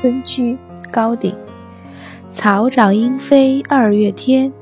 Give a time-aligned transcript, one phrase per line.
[0.00, 0.56] 村居
[0.92, 1.34] 高鼎。
[2.30, 4.52] 草长莺飞二月天，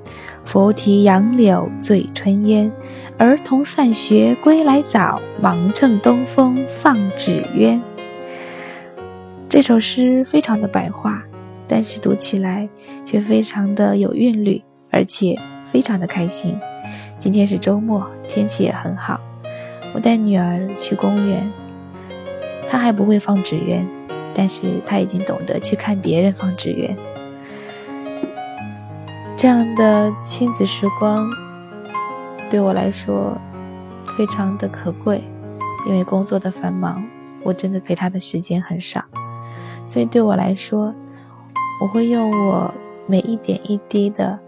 [0.44, 2.72] 拂堤杨柳醉春烟。
[3.18, 7.82] 儿童散学归来早，忙趁东风放纸鸢。
[9.48, 11.22] 这首诗非常的白话，
[11.68, 12.68] 但是读起来
[13.04, 16.58] 却非常的有韵律，而且非常的开心。
[17.18, 19.20] 今天是周末，天气也很好，
[19.94, 21.50] 我带女儿去公园。
[22.68, 23.88] 她还不会放纸鸢，
[24.38, 26.94] 但是他已经懂得去看别人放纸鸢。
[29.34, 31.30] 这样的亲子时光
[32.50, 33.36] 对我来说
[34.16, 35.24] 非常的可贵，
[35.86, 37.02] 因为工作的繁忙，
[37.42, 39.02] 我真的陪他的时间很少，
[39.86, 40.94] 所以对我来说，
[41.80, 42.74] 我会用我
[43.06, 44.38] 每一点一滴的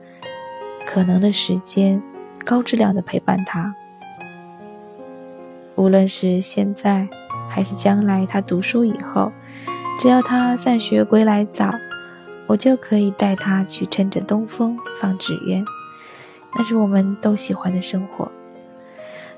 [0.86, 2.02] 可能的时间，
[2.44, 3.74] 高质量的陪伴他。
[5.76, 7.08] 无论是现在
[7.48, 9.30] 还是将来，他读书以后，
[9.98, 11.74] 只要她散学归来早。
[12.46, 15.62] 我就可以带他去趁着东风放纸鸢，
[16.56, 18.32] 那是我们都喜欢的生活。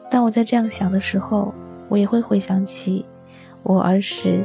[0.08, 1.52] 当我在这样想的时候，
[1.88, 3.04] 我也会回想起
[3.64, 4.44] 我儿时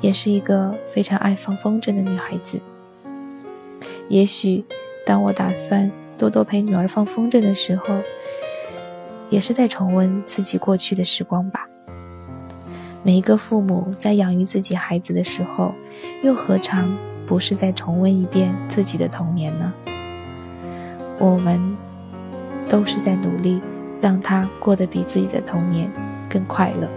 [0.00, 2.60] 也是一个非常爱放风筝的女孩子。
[4.08, 4.64] 也许
[5.04, 8.00] 当我打算多多陪女儿放风筝的时候，
[9.28, 11.66] 也是在重温自己过去的时光吧。
[13.02, 15.72] 每一个父母在养育自己孩子的时候，
[16.22, 16.96] 又何尝？
[17.26, 19.72] 不是在重温一遍自己的童年呢？
[21.18, 21.76] 我们
[22.68, 23.60] 都是在努力
[24.00, 25.92] 让他过得比自己的童年
[26.28, 26.88] 更快乐。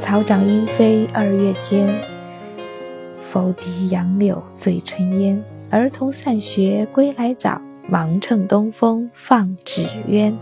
[0.00, 1.94] 草长莺飞二月天，
[3.20, 5.42] 拂堤杨柳醉春烟。
[5.68, 10.38] 儿童散学归来早，忙趁东风放纸鸢。